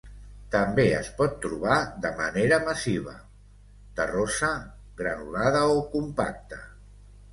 També 0.53 0.83
es 0.99 1.09
pot 1.17 1.35
trobar 1.43 1.75
de 2.07 2.11
manera 2.23 2.59
massiva, 2.71 3.13
terrosa, 4.01 4.51
granulada 5.03 5.65
o 5.77 5.81
compacta. 5.97 6.65